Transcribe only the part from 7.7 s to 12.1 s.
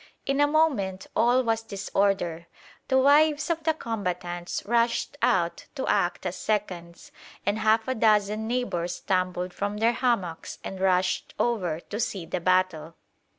a dozen neighbours tumbled from their hammocks and rushed over to